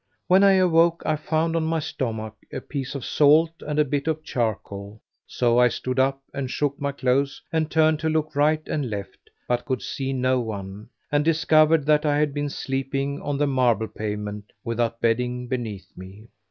When 0.25 0.43
I 0.43 0.53
awoke 0.53 1.03
I 1.05 1.15
found 1.15 1.55
on 1.55 1.65
my 1.65 1.77
stomach 1.77 2.35
a 2.51 2.59
piece 2.59 2.95
of 2.95 3.05
salt 3.05 3.51
and 3.61 3.77
a 3.77 3.85
bit 3.85 4.07
of 4.07 4.23
charcoal; 4.23 4.99
so 5.27 5.59
I 5.59 5.67
stood 5.67 5.99
up 5.99 6.23
and 6.33 6.49
shook 6.49 6.81
my 6.81 6.91
clothes 6.91 7.39
and 7.53 7.69
turned 7.69 7.99
to 7.99 8.09
look 8.09 8.35
right 8.35 8.67
and 8.67 8.89
left, 8.89 9.29
but 9.47 9.63
could 9.63 9.83
see 9.83 10.11
no 10.11 10.39
one; 10.39 10.89
and 11.11 11.23
discovered 11.23 11.85
that 11.85 12.03
I 12.03 12.17
had 12.17 12.33
been 12.33 12.49
sleeping 12.49 13.21
on 13.21 13.37
the 13.37 13.45
marble 13.45 13.87
pavement 13.87 14.45
without 14.63 15.01
bedding 15.01 15.47
beneath 15.47 15.95
me. 15.95 16.29